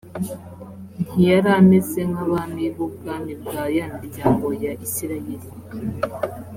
ntiyari 1.11 1.49
ameze 1.59 1.99
nk’abami 2.11 2.65
b’ubwami 2.75 3.31
bwa 3.41 3.63
ya 3.77 3.85
miryango 3.95 4.45
ya 4.63 4.71
isirayeli 4.85 5.49